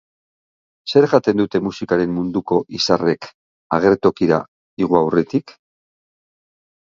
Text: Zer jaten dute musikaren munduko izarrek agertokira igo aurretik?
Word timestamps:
Zer 0.91 1.05
jaten 1.09 1.41
dute 1.41 1.59
musikaren 1.65 2.15
munduko 2.15 2.55
izarrek 2.79 3.27
agertokira 3.79 4.41
igo 4.87 4.99
aurretik? 5.03 5.55